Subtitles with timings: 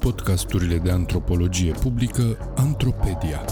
[0.00, 3.44] Podcasturile de antropologie publică Antropedia.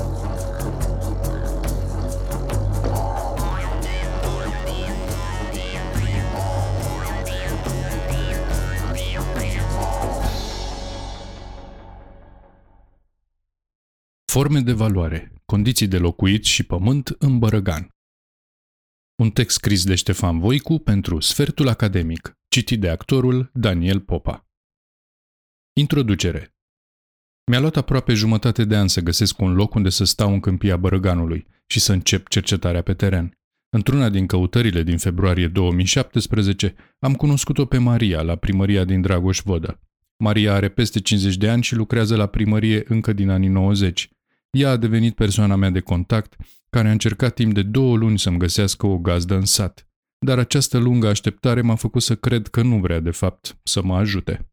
[14.25, 17.88] Forme de valoare, condiții de locuit și pământ în Bărăgan.
[19.14, 24.46] Un text scris de Ștefan Voicu pentru Sfertul Academic, citit de actorul Daniel Popa.
[25.72, 26.54] Introducere
[27.50, 30.77] Mi-a luat aproape jumătate de an să găsesc un loc unde să stau în câmpia
[30.77, 33.39] Bărăganului și să încep cercetarea pe teren.
[33.69, 39.80] Într-una din căutările din februarie 2017, am cunoscut-o pe Maria la primăria din Dragoș Vodă.
[40.16, 44.11] Maria are peste 50 de ani și lucrează la primărie încă din anii 90.
[44.50, 46.36] Ea a devenit persoana mea de contact,
[46.70, 49.89] care a încercat timp de două luni să-mi găsească o gazdă în sat.
[50.25, 53.97] Dar această lungă așteptare m-a făcut să cred că nu vrea, de fapt, să mă
[53.97, 54.48] ajute.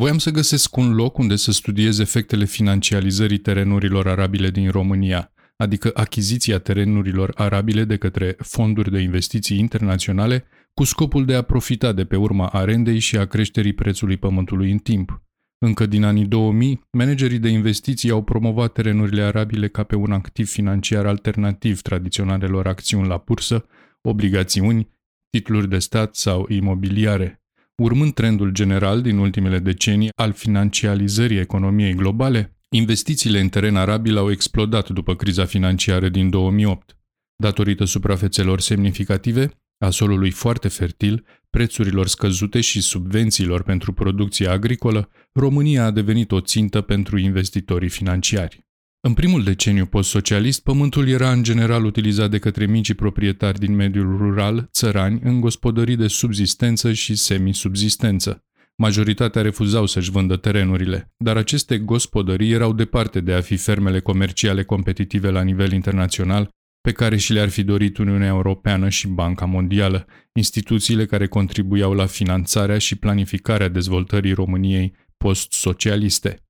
[0.00, 5.90] Voiam să găsesc un loc unde să studiez efectele financializării terenurilor arabile din România, adică
[5.94, 12.04] achiziția terenurilor arabile de către fonduri de investiții internaționale, cu scopul de a profita de
[12.04, 15.22] pe urma arendei și a creșterii prețului pământului în timp.
[15.58, 20.48] Încă din anii 2000, managerii de investiții au promovat terenurile arabile ca pe un activ
[20.48, 23.66] financiar alternativ tradiționalelor acțiuni la bursă,
[24.08, 24.88] obligațiuni,
[25.30, 27.42] titluri de stat sau imobiliare.
[27.82, 34.30] Urmând trendul general din ultimele decenii al financializării economiei globale, investițiile în teren arabil au
[34.30, 36.96] explodat după criza financiară din 2008.
[37.36, 45.84] Datorită suprafețelor semnificative, a solului foarte fertil, prețurilor scăzute și subvențiilor pentru producția agricolă, România
[45.84, 48.63] a devenit o țintă pentru investitorii financiari.
[49.06, 54.16] În primul deceniu post-socialist, pământul era în general utilizat de către micii proprietari din mediul
[54.16, 58.44] rural, țărani, în gospodării de subzistență și semisubzistență.
[58.76, 64.64] Majoritatea refuzau să-și vândă terenurile, dar aceste gospodării erau departe de a fi fermele comerciale
[64.64, 66.48] competitive la nivel internațional
[66.80, 72.06] pe care și le-ar fi dorit Uniunea Europeană și Banca Mondială, instituțiile care contribuiau la
[72.06, 76.43] finanțarea și planificarea dezvoltării României post-socialiste.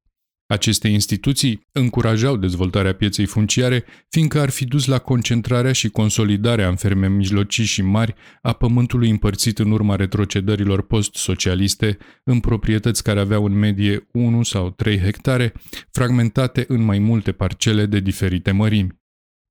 [0.47, 6.77] Aceste instituții încurajau dezvoltarea pieței funciare, fiindcă ar fi dus la concentrarea și consolidarea în
[6.77, 13.45] ferme mijlocii și mari a pământului împărțit în urma retrocedărilor post-socialiste în proprietăți care aveau
[13.45, 15.53] în medie 1 sau 3 hectare,
[15.91, 19.03] fragmentate în mai multe parcele de diferite mărimi.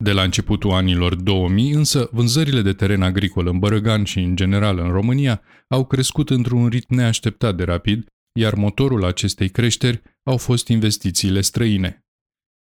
[0.04, 4.80] De la începutul anilor 2000, însă, vânzările de teren agricol în Bărăgan și în general
[4.80, 10.67] în România au crescut într-un ritm neașteptat de rapid, iar motorul acestei creșteri au fost
[10.67, 12.05] investițiile străine.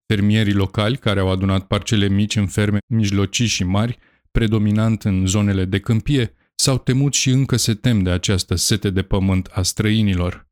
[0.07, 3.99] Fermierii locali, care au adunat parcele mici în ferme mijlocii și mari,
[4.31, 9.03] predominant în zonele de câmpie, s-au temut și încă se tem de această sete de
[9.03, 10.49] pământ a străinilor.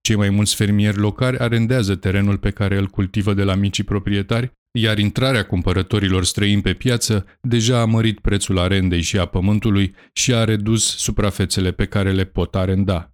[0.00, 4.52] Cei mai mulți fermieri locali arendează terenul pe care îl cultivă de la micii proprietari
[4.78, 10.34] iar intrarea cumpărătorilor străini pe piață deja a mărit prețul arendei și a pământului și
[10.34, 13.13] a redus suprafețele pe care le pot arenda.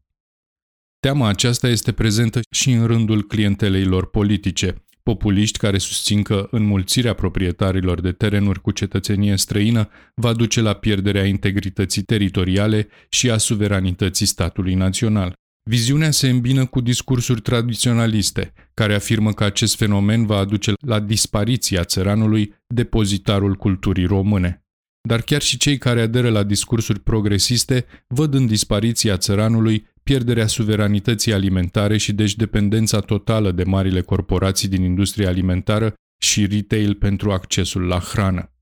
[1.01, 7.15] Teama aceasta este prezentă și în rândul clientelei lor politice, populiști care susțin că înmulțirea
[7.15, 14.27] proprietarilor de terenuri cu cetățenie străină va duce la pierderea integrității teritoriale și a suveranității
[14.27, 15.33] statului național.
[15.71, 21.85] Viziunea se îmbină cu discursuri tradiționaliste, care afirmă că acest fenomen va aduce la dispariția
[21.85, 24.65] țăranului depozitarul culturii române.
[25.09, 31.33] Dar chiar și cei care aderă la discursuri progresiste văd în dispariția țăranului pierderea suveranității
[31.33, 37.83] alimentare și deci dependența totală de marile corporații din industria alimentară și retail pentru accesul
[37.83, 38.53] la hrană.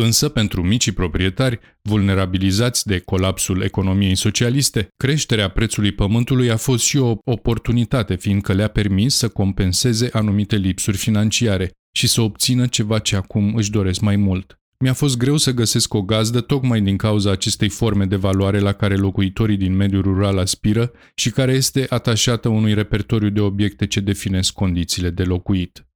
[0.00, 6.96] Însă, pentru micii proprietari, vulnerabilizați de colapsul economiei socialiste, creșterea prețului pământului a fost și
[6.96, 13.16] o oportunitate, fiindcă le-a permis să compenseze anumite lipsuri financiare și să obțină ceva ce
[13.16, 14.60] acum își doresc mai mult.
[14.78, 18.72] Mi-a fost greu să găsesc o gazdă tocmai din cauza acestei forme de valoare la
[18.72, 24.00] care locuitorii din mediul rural aspiră și care este atașată unui repertoriu de obiecte ce
[24.00, 25.86] definesc condițiile de locuit.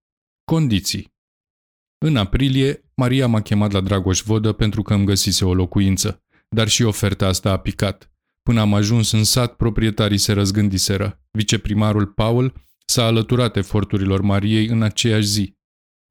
[0.44, 1.10] Condiții
[2.04, 6.68] în aprilie, Maria m-a chemat la Dragoș Vodă pentru că îmi găsise o locuință, dar
[6.68, 8.12] și oferta asta a picat.
[8.42, 11.20] Până am ajuns în sat, proprietarii se răzgândiseră.
[11.30, 12.52] Viceprimarul Paul
[12.84, 15.58] s-a alăturat eforturilor Mariei în aceeași zi.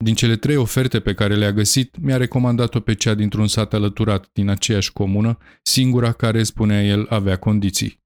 [0.03, 4.29] Din cele trei oferte pe care le-a găsit, mi-a recomandat-o pe cea dintr-un sat alăturat
[4.33, 7.99] din aceeași comună, singura care, spunea el, avea condiții.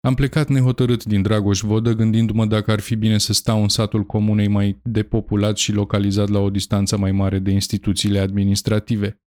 [0.00, 4.04] Am plecat nehotărât din Dragoș Vodă, gândindu-mă dacă ar fi bine să stau în satul
[4.04, 9.20] comunei mai depopulat și localizat la o distanță mai mare de instituțiile administrative.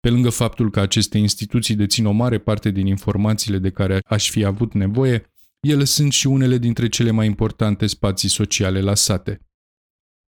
[0.00, 4.30] Pe lângă faptul că aceste instituții dețin o mare parte din informațiile de care aș
[4.30, 9.40] fi avut nevoie, ele sunt și unele dintre cele mai importante spații sociale la sate.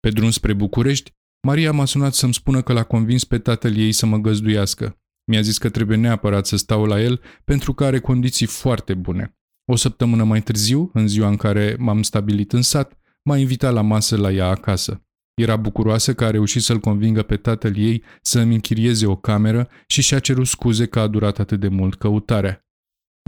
[0.00, 3.92] Pe drum spre București, Maria m-a sunat să-mi spună că l-a convins pe tatăl ei
[3.92, 4.98] să mă găzduiască.
[5.24, 9.38] Mi-a zis că trebuie neapărat să stau la el pentru că are condiții foarte bune.
[9.64, 13.80] O săptămână mai târziu, în ziua în care m-am stabilit în sat, m-a invitat la
[13.80, 15.04] masă la ea acasă.
[15.34, 19.68] Era bucuroasă că a reușit să-l convingă pe tatăl ei să îmi închirieze o cameră
[19.86, 22.66] și și-a cerut scuze că a durat atât de mult căutarea.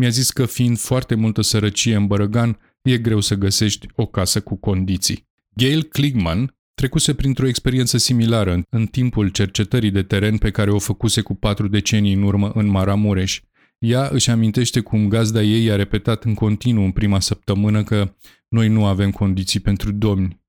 [0.01, 4.41] Mi-a zis că fiind foarte multă sărăcie în Bărăgan, e greu să găsești o casă
[4.41, 5.29] cu condiții.
[5.55, 10.79] Gail Kligman trecuse printr-o experiență similară în, în timpul cercetării de teren pe care o
[10.79, 13.41] făcuse cu patru decenii în urmă în Maramureș.
[13.79, 18.15] Ea își amintește cum gazda ei a repetat în continuu în prima săptămână că
[18.49, 20.41] noi nu avem condiții pentru domni.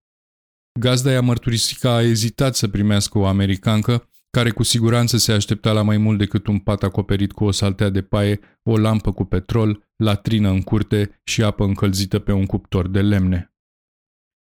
[0.80, 5.72] Gazda i-a mărturisit că a ezitat să primească o americancă care cu siguranță se aștepta
[5.72, 9.24] la mai mult decât un pat acoperit cu o saltea de paie, o lampă cu
[9.24, 13.54] petrol, latrină în curte și apă încălzită pe un cuptor de lemne.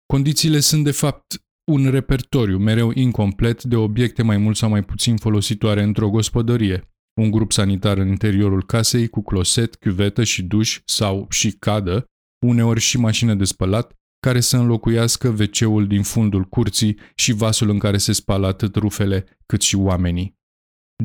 [0.05, 5.17] Condițiile sunt de fapt un repertoriu mereu incomplet de obiecte mai mult sau mai puțin
[5.17, 6.89] folositoare într-o gospodărie,
[7.21, 12.05] un grup sanitar în interiorul casei cu closet, chiuvetă și duș sau și cadă,
[12.45, 17.77] uneori și mașină de spălat, care să înlocuiască wc din fundul curții și vasul în
[17.77, 20.35] care se spală atât rufele cât și oamenii.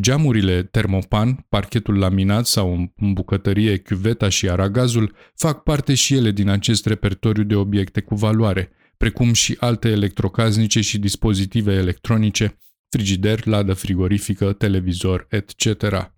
[0.01, 6.49] Geamurile termopan, parchetul laminat sau în bucătărie chiuveta și aragazul fac parte și ele din
[6.49, 12.59] acest repertoriu de obiecte cu valoare, precum și alte electrocaznice și dispozitive electronice,
[12.89, 16.13] frigider, ladă frigorifică, televizor, etc.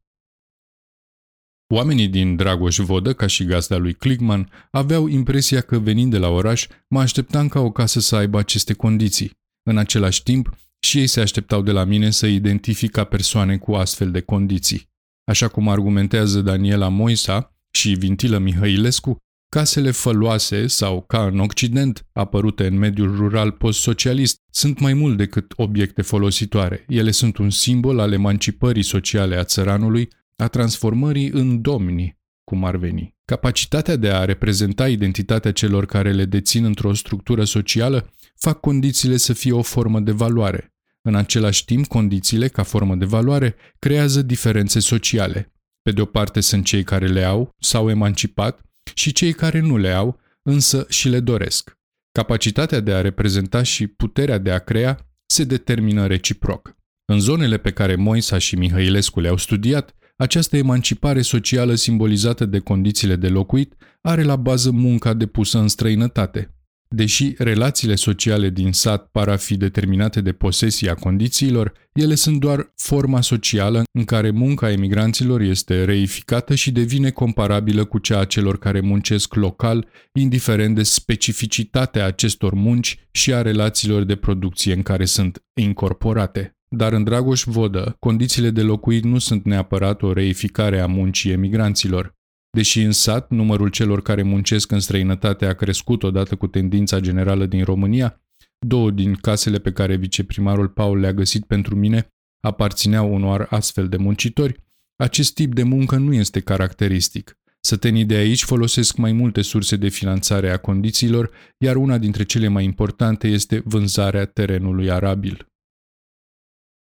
[1.74, 6.28] Oamenii din Dragoș Vodă, ca și gazda lui Kligman, aveau impresia că venind de la
[6.28, 9.30] oraș, mă așteptam ca o casă să aibă aceste condiții.
[9.62, 10.56] În același timp,
[10.86, 14.88] și ei se așteptau de la mine să identific ca persoane cu astfel de condiții.
[15.24, 19.16] Așa cum argumentează Daniela Moisa și Vintilă Mihăilescu,
[19.54, 25.52] casele făloase sau, ca în Occident, apărute în mediul rural post-socialist, sunt mai mult decât
[25.56, 26.84] obiecte folositoare.
[26.88, 32.76] Ele sunt un simbol al emancipării sociale a țăranului a transformării în domni, cum ar
[32.76, 33.14] veni.
[33.24, 39.32] Capacitatea de a reprezenta identitatea celor care le dețin într-o structură socială fac condițiile să
[39.32, 40.74] fie o formă de valoare.
[41.02, 45.52] În același timp, condițiile, ca formă de valoare, creează diferențe sociale.
[45.82, 48.64] Pe de o parte sunt cei care le au, s-au emancipat,
[48.94, 51.78] și cei care nu le au, însă și le doresc.
[52.12, 56.76] Capacitatea de a reprezenta și puterea de a crea se determină reciproc.
[57.04, 63.16] În zonele pe care Moisa și Mihailescu le-au studiat, această emancipare socială simbolizată de condițiile
[63.16, 66.54] de locuit are la bază munca depusă în străinătate.
[66.88, 72.72] Deși relațiile sociale din sat par a fi determinate de posesia condițiilor, ele sunt doar
[72.76, 78.58] forma socială în care munca emigranților este reificată și devine comparabilă cu cea a celor
[78.58, 85.04] care muncesc local, indiferent de specificitatea acestor munci și a relațiilor de producție în care
[85.04, 86.56] sunt incorporate.
[86.68, 92.14] Dar în Dragoș Vodă, condițiile de locuit nu sunt neapărat o reificare a muncii emigranților.
[92.54, 97.46] Deși în sat numărul celor care muncesc în străinătate a crescut odată cu tendința generală
[97.46, 98.20] din România,
[98.66, 102.08] două din casele pe care viceprimarul Paul le-a găsit pentru mine
[102.40, 104.62] aparțineau unor astfel de muncitori,
[104.96, 107.38] acest tip de muncă nu este caracteristic.
[107.60, 112.48] Sătenii de aici folosesc mai multe surse de finanțare a condițiilor, iar una dintre cele
[112.48, 115.46] mai importante este vânzarea terenului arabil.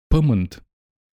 [0.07, 0.66] Pământ.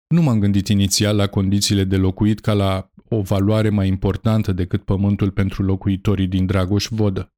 [0.08, 4.84] Nu m-am gândit inițial la condițiile de locuit ca la o valoare mai importantă decât
[4.84, 7.34] pământul pentru locuitorii din Dragoș Vodă.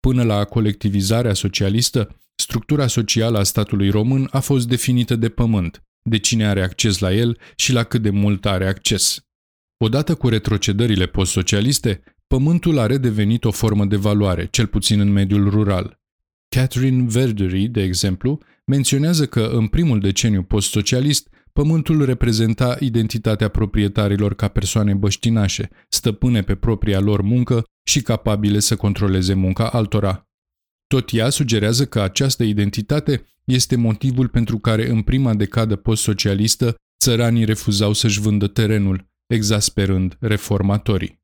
[0.00, 6.18] Până la colectivizarea socialistă, structura socială a statului român a fost definită de pământ, de
[6.18, 9.24] cine are acces la el și la cât de mult are acces.
[9.84, 15.50] Odată cu retrocedările post-socialiste, pământul a redevenit o formă de valoare, cel puțin în mediul
[15.50, 16.00] rural.
[16.48, 24.48] Catherine Verdery, de exemplu, menționează că în primul deceniu post-socialist, pământul reprezenta identitatea proprietarilor ca
[24.48, 30.28] persoane băștinașe, stăpâne pe propria lor muncă și capabile să controleze munca altora.
[30.86, 37.44] Tot ea sugerează că această identitate este motivul pentru care în prima decadă post-socialistă țăranii
[37.44, 41.22] refuzau să-și vândă terenul, exasperând reformatorii.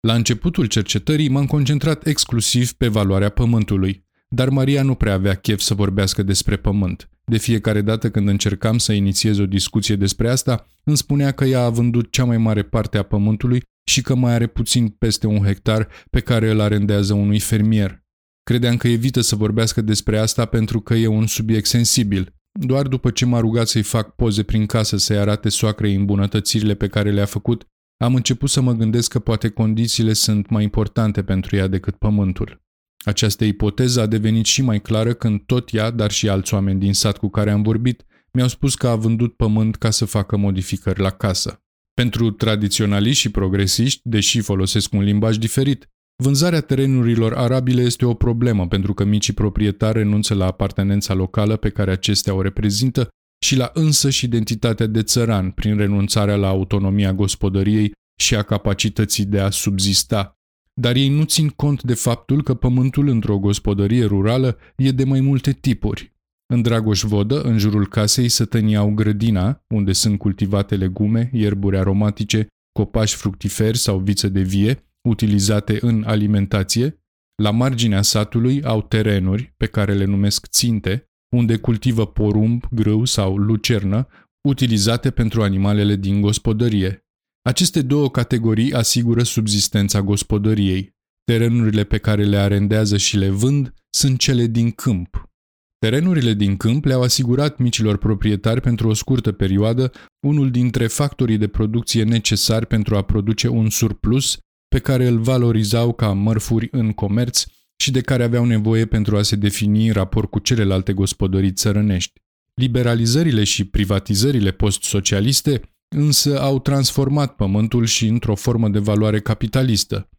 [0.00, 5.60] La începutul cercetării m-am concentrat exclusiv pe valoarea pământului, dar Maria nu prea avea chef
[5.60, 7.10] să vorbească despre pământ.
[7.28, 11.62] De fiecare dată când încercam să inițiez o discuție despre asta, îmi spunea că ea
[11.62, 15.44] a vândut cea mai mare parte a pământului și că mai are puțin peste un
[15.44, 18.02] hectar pe care îl arendează unui fermier.
[18.42, 22.32] Credeam că evită să vorbească despre asta pentru că e un subiect sensibil.
[22.60, 26.88] doar după ce m-a rugat să-i fac poze prin casă să-i arate soacrei îmbunătățirile pe
[26.88, 27.66] care le-a făcut,
[28.04, 32.67] am început să mă gândesc că poate condițiile sunt mai importante pentru ea decât pământul.
[33.04, 36.94] Această ipoteză a devenit și mai clară când tot ea, dar și alți oameni din
[36.94, 41.00] sat cu care am vorbit, mi-au spus că a vândut pământ ca să facă modificări
[41.00, 41.62] la casă.
[41.94, 45.88] Pentru tradiționaliști și progresiști, deși folosesc un limbaj diferit,
[46.22, 51.70] vânzarea terenurilor arabile este o problemă pentru că micii proprietari renunță la apartenența locală pe
[51.70, 53.08] care acestea o reprezintă
[53.44, 59.40] și la însăși identitatea de țăran prin renunțarea la autonomia gospodăriei și a capacității de
[59.40, 60.37] a subzista.
[60.80, 65.20] Dar ei nu țin cont de faptul că pământul într-o gospodărie rurală e de mai
[65.20, 66.12] multe tipuri.
[66.52, 72.46] În Dragoș Vodă, în jurul casei, să tăniau grădina, unde sunt cultivate legume, ierburi aromatice,
[72.72, 77.00] copaci fructiferi sau viță de vie, utilizate în alimentație.
[77.42, 81.06] La marginea satului au terenuri, pe care le numesc ținte,
[81.36, 84.06] unde cultivă porumb, grâu sau lucernă,
[84.48, 87.07] utilizate pentru animalele din gospodărie.
[87.42, 90.96] Aceste două categorii asigură subzistența gospodăriei.
[91.24, 95.30] Terenurile pe care le arendează și le vând sunt cele din câmp.
[95.78, 99.92] Terenurile din câmp le-au asigurat micilor proprietari pentru o scurtă perioadă
[100.26, 105.92] unul dintre factorii de producție necesari pentru a produce un surplus pe care îl valorizau
[105.92, 107.44] ca mărfuri în comerț
[107.76, 112.20] și de care aveau nevoie pentru a se defini în raport cu celelalte gospodării țărănești.
[112.54, 120.10] Liberalizările și privatizările post-socialiste însă au transformat pământul și într-o formă de valoare capitalistă.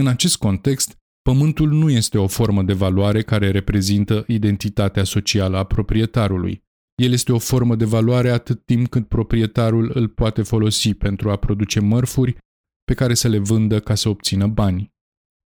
[0.00, 5.64] În acest context, pământul nu este o formă de valoare care reprezintă identitatea socială a
[5.64, 6.64] proprietarului.
[7.02, 11.36] El este o formă de valoare atât timp cât proprietarul îl poate folosi pentru a
[11.36, 12.36] produce mărfuri
[12.84, 14.94] pe care să le vândă ca să obțină bani.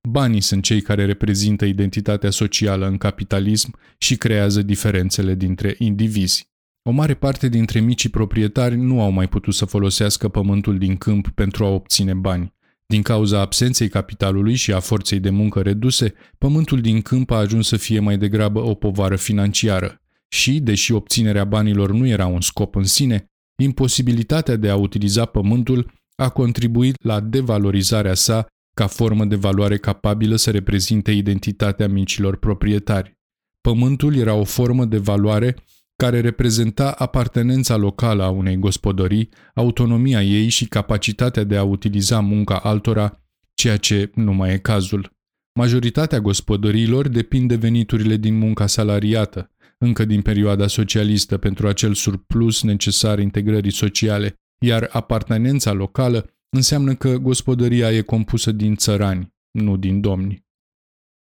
[0.09, 6.48] Banii sunt cei care reprezintă identitatea socială în capitalism și creează diferențele dintre indivizi.
[6.89, 11.27] O mare parte dintre micii proprietari nu au mai putut să folosească pământul din câmp
[11.27, 12.53] pentru a obține bani.
[12.87, 17.67] Din cauza absenței capitalului și a forței de muncă reduse, pământul din câmp a ajuns
[17.67, 20.01] să fie mai degrabă o povară financiară.
[20.27, 23.25] Și, deși obținerea banilor nu era un scop în sine,
[23.61, 30.35] imposibilitatea de a utiliza pământul a contribuit la devalorizarea sa ca formă de valoare capabilă
[30.35, 33.17] să reprezinte identitatea micilor proprietari.
[33.61, 35.55] Pământul era o formă de valoare
[35.99, 42.57] care reprezenta apartenența locală a unei gospodării, autonomia ei și capacitatea de a utiliza munca
[42.57, 45.11] altora, ceea ce nu mai e cazul.
[45.59, 52.63] Majoritatea gospodăriilor depind de veniturile din munca salariată, încă din perioada socialistă pentru acel surplus
[52.63, 60.01] necesar integrării sociale, iar apartenența locală înseamnă că gospodăria e compusă din țărani, nu din
[60.01, 60.45] domni.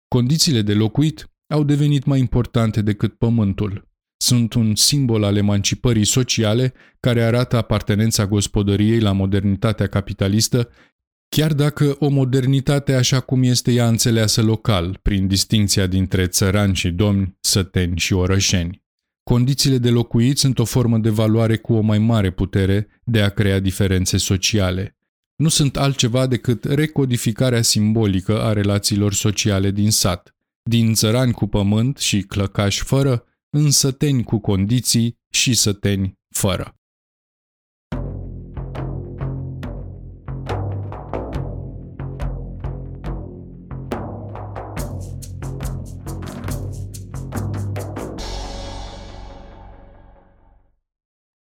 [0.08, 3.89] Condițiile de locuit au devenit mai importante decât pământul.
[4.22, 10.70] Sunt un simbol al emancipării sociale care arată apartenența gospodăriei la modernitatea capitalistă,
[11.28, 16.90] chiar dacă o modernitate așa cum este ea înțeleasă local, prin distinția dintre țărani și
[16.90, 18.82] domni, săteni și orășeni.
[19.22, 23.28] Condițiile de locuit sunt o formă de valoare cu o mai mare putere de a
[23.28, 24.94] crea diferențe sociale
[25.40, 31.98] nu sunt altceva decât recodificarea simbolică a relațiilor sociale din sat, din țărani cu pământ
[31.98, 36.79] și clăcași fără, în săteni cu condiții și săteni fără.